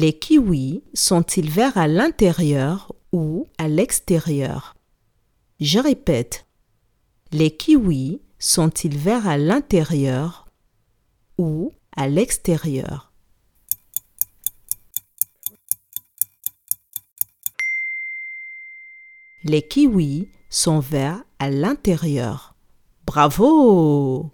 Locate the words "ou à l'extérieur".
3.10-4.76, 11.36-13.12